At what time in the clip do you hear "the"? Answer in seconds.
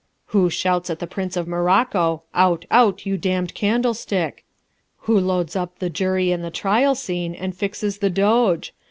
0.97-1.05, 5.77-5.91, 6.41-6.49, 7.99-8.09